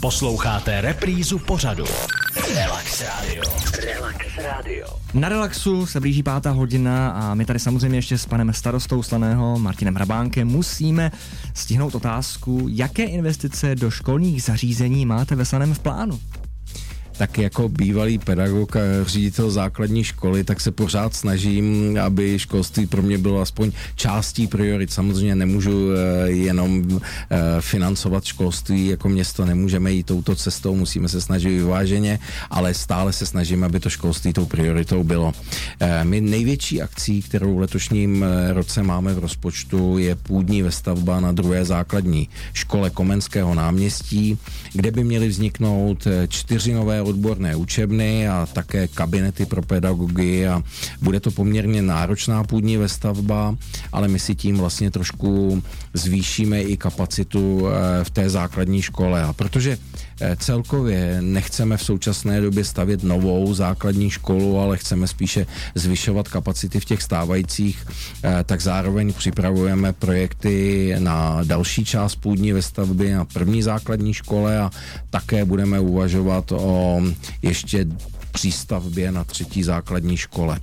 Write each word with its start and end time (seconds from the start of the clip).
Posloucháte 0.00 0.80
reprízu 0.80 1.38
pořadu. 1.38 1.84
Relax 2.54 3.02
Radio. 3.02 3.42
Relax 3.84 4.26
Radio. 4.44 4.86
Na 5.14 5.28
relaxu 5.28 5.86
se 5.86 6.00
blíží 6.00 6.22
pátá 6.22 6.50
hodina 6.50 7.10
a 7.10 7.34
my 7.34 7.44
tady 7.44 7.58
samozřejmě 7.58 7.98
ještě 7.98 8.18
s 8.18 8.26
panem 8.26 8.52
starostou 8.52 9.02
Slaného 9.02 9.58
Martinem 9.58 9.94
Hrabánkem 9.94 10.48
musíme 10.48 11.12
stihnout 11.54 11.94
otázku, 11.94 12.66
jaké 12.70 13.04
investice 13.04 13.74
do 13.74 13.90
školních 13.90 14.42
zařízení 14.42 15.06
máte 15.06 15.34
ve 15.34 15.44
Slaném 15.44 15.74
v 15.74 15.78
plánu 15.78 16.20
tak 17.18 17.38
jako 17.38 17.68
bývalý 17.68 18.18
pedagog 18.18 18.76
a 18.76 18.80
ředitel 19.06 19.50
základní 19.50 20.04
školy, 20.04 20.44
tak 20.44 20.60
se 20.60 20.70
pořád 20.70 21.14
snažím, 21.14 21.98
aby 22.02 22.38
školství 22.38 22.86
pro 22.86 23.02
mě 23.02 23.18
bylo 23.18 23.40
aspoň 23.40 23.72
částí 23.94 24.46
priorit. 24.46 24.92
Samozřejmě 24.92 25.34
nemůžu 25.34 25.88
eh, 25.90 26.30
jenom 26.30 27.00
eh, 27.30 27.36
financovat 27.60 28.24
školství 28.24 28.86
jako 28.86 29.08
město, 29.08 29.44
nemůžeme 29.44 29.92
jít 29.92 30.06
touto 30.06 30.36
cestou, 30.36 30.74
musíme 30.74 31.08
se 31.08 31.20
snažit 31.20 31.48
vyváženě, 31.48 32.18
ale 32.50 32.74
stále 32.74 33.12
se 33.12 33.26
snažíme, 33.26 33.66
aby 33.66 33.80
to 33.80 33.90
školství 33.90 34.32
tou 34.32 34.46
prioritou 34.46 35.04
bylo. 35.04 35.32
Eh, 35.80 36.04
my 36.04 36.20
největší 36.20 36.82
akcí, 36.82 37.22
kterou 37.22 37.56
v 37.56 37.60
letošním 37.60 38.24
roce 38.52 38.82
máme 38.82 39.14
v 39.14 39.18
rozpočtu, 39.18 39.98
je 39.98 40.14
půdní 40.14 40.62
vestavba 40.62 41.20
na 41.20 41.32
druhé 41.32 41.64
základní 41.64 42.28
škole 42.52 42.90
Komenského 42.90 43.54
náměstí, 43.54 44.38
kde 44.72 44.90
by 44.90 45.04
měly 45.04 45.28
vzniknout 45.28 46.06
čtyři 46.28 46.72
nové 46.72 47.02
odborné 47.06 47.56
učebny 47.56 48.28
a 48.28 48.46
také 48.52 48.88
kabinety 48.88 49.46
pro 49.46 49.62
pedagogy 49.62 50.48
a 50.48 50.62
bude 51.02 51.20
to 51.20 51.30
poměrně 51.30 51.82
náročná 51.82 52.44
půdní 52.44 52.76
vestavba, 52.76 53.56
ale 53.92 54.08
my 54.08 54.18
si 54.18 54.34
tím 54.34 54.56
vlastně 54.56 54.90
trošku 54.90 55.62
zvýšíme 55.94 56.62
i 56.62 56.76
kapacitu 56.76 57.68
eh, 57.68 58.04
v 58.04 58.10
té 58.10 58.30
základní 58.30 58.82
škole. 58.82 59.22
A 59.22 59.32
protože 59.32 59.78
eh, 60.20 60.36
celkově 60.36 61.18
nechceme 61.20 61.76
v 61.76 61.84
současné 61.84 62.40
době 62.40 62.64
stavět 62.64 63.02
novou 63.02 63.54
základní 63.54 64.10
školu, 64.10 64.58
ale 64.58 64.76
chceme 64.76 65.06
spíše 65.06 65.46
zvyšovat 65.74 66.28
kapacity 66.28 66.80
v 66.80 66.84
těch 66.84 67.02
stávajících, 67.02 67.86
eh, 68.24 68.44
tak 68.44 68.60
zároveň 68.60 69.12
připravujeme 69.12 69.92
projekty 69.92 70.94
na 70.98 71.44
další 71.44 71.84
část 71.84 72.16
půdní 72.16 72.52
vestavby 72.52 73.12
na 73.12 73.24
první 73.24 73.62
základní 73.62 74.14
škole 74.14 74.58
a 74.58 74.70
také 75.10 75.44
budeme 75.44 75.80
uvažovat 75.80 76.52
o 76.52 76.95
ještě 77.42 77.86
přístavbě 78.32 79.12
na 79.12 79.24
třetí 79.24 79.62
základní 79.62 80.16
škole. 80.16 80.60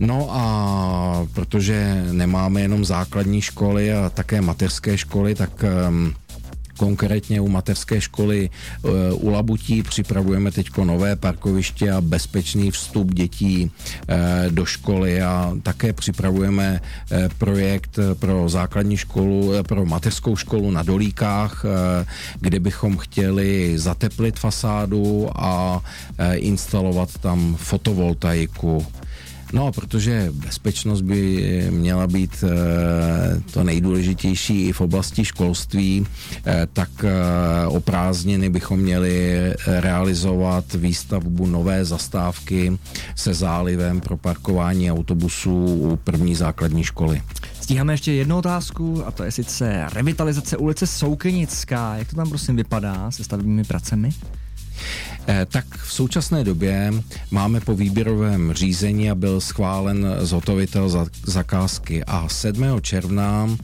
No 0.00 0.28
a 0.30 1.26
protože 1.32 2.04
nemáme 2.12 2.60
jenom 2.60 2.84
základní 2.84 3.40
školy 3.40 3.92
a 3.92 4.10
také 4.10 4.40
mateřské 4.40 4.98
školy, 4.98 5.34
tak 5.34 5.64
um, 5.88 6.14
Konkrétně 6.82 7.40
u 7.40 7.48
mateřské 7.48 8.00
školy 8.00 8.50
eh, 8.50 8.88
u 9.12 9.28
Labutí. 9.30 9.82
Připravujeme 9.82 10.52
teď 10.52 10.76
nové 10.76 11.16
parkoviště 11.16 11.92
a 11.92 12.00
bezpečný 12.00 12.70
vstup 12.70 13.14
dětí 13.14 13.70
eh, 14.08 14.50
do 14.50 14.64
školy. 14.66 15.22
A 15.22 15.54
také 15.62 15.92
připravujeme 15.92 16.80
eh, 17.10 17.28
projekt 17.38 17.98
pro 18.18 18.48
základní 18.48 18.96
školu, 18.96 19.52
pro 19.68 19.86
mateřskou 19.86 20.36
školu 20.36 20.70
na 20.70 20.82
Dolíkách, 20.82 21.64
kde 22.40 22.60
bychom 22.60 22.98
chtěli 22.98 23.78
zateplit 23.78 24.38
fasádu 24.38 25.30
a 25.34 25.80
instalovat 26.34 27.18
tam 27.18 27.56
fotovoltaiku 27.56 28.86
No, 29.52 29.72
protože 29.72 30.28
bezpečnost 30.32 31.00
by 31.00 31.66
měla 31.70 32.06
být 32.06 32.44
eh, 32.44 33.40
to 33.52 33.64
nejdůležitější 33.64 34.66
i 34.68 34.72
v 34.72 34.80
oblasti 34.80 35.24
školství, 35.24 36.06
eh, 36.46 36.66
tak 36.72 36.88
eh, 37.04 37.66
o 37.66 37.80
prázdniny 37.80 38.48
bychom 38.50 38.80
měli 38.80 39.52
realizovat 39.66 40.74
výstavbu 40.74 41.46
nové 41.46 41.84
zastávky 41.84 42.78
se 43.16 43.34
zálivem 43.34 44.00
pro 44.00 44.16
parkování 44.16 44.92
autobusů 44.92 45.64
u 45.64 45.96
první 45.96 46.34
základní 46.34 46.84
školy. 46.84 47.22
Stíháme 47.60 47.92
ještě 47.92 48.12
jednu 48.12 48.38
otázku 48.38 49.02
a 49.06 49.10
to 49.10 49.24
je 49.24 49.30
sice 49.30 49.86
revitalizace 49.92 50.56
ulice 50.56 50.86
Soukenická. 50.86 51.96
Jak 51.96 52.10
to 52.10 52.16
tam 52.16 52.28
prosím 52.28 52.56
vypadá 52.56 53.10
se 53.10 53.24
stavebními 53.24 53.64
pracemi? 53.64 54.10
Eh, 55.26 55.46
tak 55.50 55.64
v 55.76 55.92
současné 55.92 56.44
době 56.44 56.92
máme 57.30 57.60
po 57.60 57.74
výběrovém 57.74 58.52
řízení 58.52 59.10
a 59.10 59.14
byl 59.14 59.40
schválen 59.40 60.06
zhotovitel 60.20 60.88
za, 60.88 61.06
zakázky 61.26 62.04
a 62.04 62.28
7. 62.28 62.64
června 62.80 63.56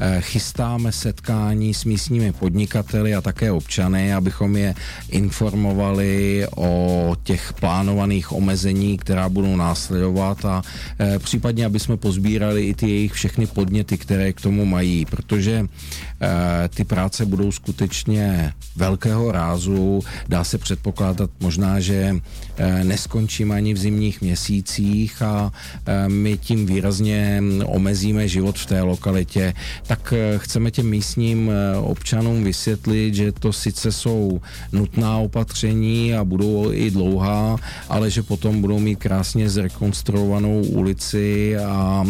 eh, 0.00 0.20
chystáme 0.20 0.92
setkání 0.92 1.74
s 1.74 1.84
místními 1.84 2.32
podnikateli 2.32 3.14
a 3.14 3.20
také 3.20 3.52
občany, 3.52 4.14
abychom 4.14 4.56
je 4.56 4.74
informovali 5.08 6.46
o 6.56 7.16
těch 7.22 7.52
plánovaných 7.52 8.32
omezení, 8.32 8.98
která 8.98 9.28
budou 9.28 9.56
následovat 9.56 10.44
a 10.44 10.62
eh, 10.98 11.18
případně, 11.18 11.66
aby 11.66 11.80
jsme 11.80 11.96
pozbírali 11.96 12.66
i 12.66 12.74
ty 12.74 12.90
jejich 12.90 13.12
všechny 13.12 13.46
podněty, 13.46 13.98
které 13.98 14.32
k 14.32 14.40
tomu 14.40 14.64
mají, 14.64 15.04
protože 15.04 15.66
ty 16.68 16.84
práce 16.84 17.26
budou 17.26 17.52
skutečně 17.52 18.52
velkého 18.76 19.32
rázu, 19.32 20.00
dá 20.28 20.44
se 20.44 20.58
předpokládat 20.62 21.30
možná, 21.40 21.80
že 21.80 22.16
eh, 22.56 22.84
neskončíme 22.84 23.54
ani 23.56 23.74
v 23.74 23.78
zimních 23.78 24.20
měsících 24.20 25.22
a 25.22 25.52
eh, 25.86 26.08
my 26.08 26.38
tím 26.38 26.66
výrazně 26.66 27.42
omezíme 27.64 28.28
život 28.28 28.58
v 28.58 28.66
té 28.66 28.82
lokalitě, 28.82 29.54
tak 29.86 30.14
eh, 30.16 30.38
chceme 30.38 30.70
těm 30.70 30.86
místním 30.86 31.50
občanům 31.82 32.44
vysvětlit, 32.44 33.14
že 33.14 33.32
to 33.32 33.52
sice 33.52 33.92
jsou 33.92 34.40
nutná 34.72 35.18
opatření 35.18 36.14
a 36.14 36.24
budou 36.24 36.72
i 36.72 36.90
dlouhá, 36.90 37.56
ale 37.88 38.10
že 38.10 38.22
potom 38.22 38.60
budou 38.60 38.78
mít 38.78 38.96
krásně 38.96 39.50
zrekonstruovanou 39.50 40.62
ulici 40.62 41.56
a 41.56 42.04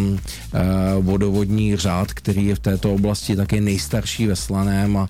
vodovodní 1.01 1.77
řád, 1.77 2.13
který 2.13 2.47
je 2.47 2.55
v 2.55 2.59
této 2.59 2.95
oblasti 2.95 3.37
také 3.37 3.61
nejstarší 3.61 4.27
ve 4.27 4.37
Slaném 4.37 4.97
a 4.97 5.09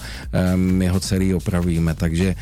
my 0.56 0.88
ho 0.88 1.00
celý 1.00 1.34
opravíme. 1.34 1.94
Takže 1.94 2.34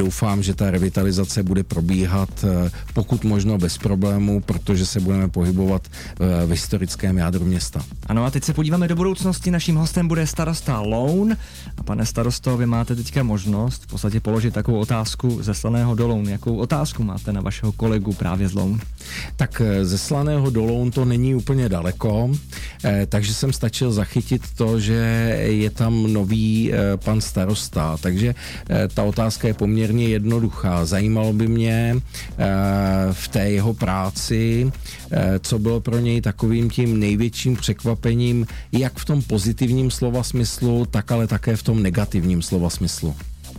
doufám, 0.00 0.42
že 0.42 0.54
ta 0.54 0.70
revitalizace 0.70 1.42
bude 1.42 1.62
probíhat 1.64 2.44
eh, 2.44 2.70
pokud 2.94 3.24
možno 3.24 3.58
bez 3.58 3.78
problémů, 3.78 4.40
protože 4.40 4.86
se 4.86 5.00
budeme 5.00 5.28
pohybovat 5.28 5.88
eh, 5.88 6.46
v 6.46 6.50
historickém 6.50 7.18
jádru 7.18 7.44
města. 7.44 7.84
Ano 8.06 8.24
a 8.24 8.30
teď 8.30 8.44
se 8.44 8.54
podíváme 8.54 8.88
do 8.88 8.96
budoucnosti. 8.96 9.50
Naším 9.50 9.76
hostem 9.76 10.08
bude 10.08 10.26
starosta 10.26 10.80
Loun. 10.80 11.36
A 11.76 11.82
pane 11.82 12.06
starosto, 12.06 12.56
vy 12.56 12.66
máte 12.66 12.96
teďka 12.96 13.22
možnost 13.22 13.82
v 13.82 13.86
podstatě 13.86 14.20
položit 14.20 14.54
takovou 14.54 14.78
otázku 14.78 15.42
ze 15.42 15.54
Slaného 15.54 15.94
do 15.94 16.08
Loun. 16.08 16.28
Jakou 16.28 16.56
otázku 16.56 17.02
máte 17.02 17.32
na 17.32 17.40
vašeho 17.40 17.72
kolegu 17.72 18.12
právě 18.12 18.48
z 18.48 18.54
Loun? 18.54 18.80
Tak 19.36 19.62
eh, 19.64 19.84
ze 19.84 19.98
Slaného 19.98 20.50
do 20.50 20.64
Loun 20.64 20.90
to 20.90 21.04
není 21.04 21.34
úplně 21.34 21.68
daleko, 21.68 22.30
takže 23.08 23.34
jsem 23.34 23.52
stačil 23.52 23.92
zachytit 23.92 24.42
to, 24.56 24.80
že 24.80 24.94
je 25.44 25.70
tam 25.70 26.12
nový 26.12 26.72
pan 26.96 27.20
starosta, 27.20 27.96
takže 28.00 28.34
ta 28.94 29.02
otázka 29.02 29.48
je 29.48 29.54
poměrně 29.54 29.79
jednoduchá 29.80 30.84
Zajímalo 30.84 31.32
by 31.32 31.48
mě 31.48 31.96
eh, 31.96 32.46
v 33.12 33.28
té 33.28 33.50
jeho 33.50 33.74
práci, 33.74 34.72
eh, 35.10 35.38
co 35.42 35.58
bylo 35.58 35.80
pro 35.80 35.98
něj 35.98 36.20
takovým 36.20 36.70
tím 36.70 37.00
největším 37.00 37.56
překvapením, 37.56 38.46
jak 38.72 38.98
v 38.98 39.04
tom 39.04 39.22
pozitivním 39.22 39.90
slova 39.90 40.22
smyslu, 40.22 40.86
tak 40.86 41.12
ale 41.12 41.26
také 41.26 41.56
v 41.56 41.62
tom 41.62 41.82
negativním 41.82 42.42
slova 42.42 42.70
smyslu. 42.70 43.14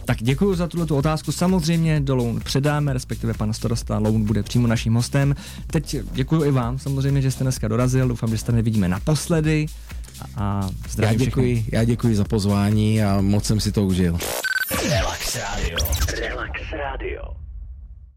Tak 0.05 0.17
děkuji 0.21 0.55
za 0.55 0.67
tuto 0.67 0.97
otázku. 0.97 1.31
Samozřejmě 1.31 1.99
do 1.99 2.15
Loun 2.15 2.39
předáme, 2.39 2.93
respektive 2.93 3.33
pan 3.33 3.53
starosta 3.53 3.97
Loun 3.97 4.25
bude 4.25 4.43
přímo 4.43 4.67
naším 4.67 4.93
hostem. 4.93 5.35
Teď 5.67 5.95
děkuji 6.11 6.43
i 6.43 6.51
vám, 6.51 6.79
samozřejmě, 6.79 7.21
že 7.21 7.31
jste 7.31 7.43
dneska 7.43 7.67
dorazil. 7.67 8.07
Doufám, 8.07 8.29
že 8.29 8.38
se 8.38 8.51
nevidíme 8.51 8.88
naposledy. 8.88 9.65
A 10.35 10.69
já 10.97 11.13
děkuji, 11.13 11.65
já 11.71 11.83
děkuji 11.83 12.15
za 12.15 12.23
pozvání 12.23 13.03
a 13.03 13.21
moc 13.21 13.45
jsem 13.45 13.59
si 13.59 13.71
to 13.71 13.85
užil. 13.85 14.17
Relax 14.89 15.35
Radio. 15.35 16.11
Relax 16.71 17.01
Radio. 17.01 17.40